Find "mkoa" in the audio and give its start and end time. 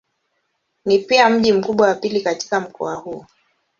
2.59-2.95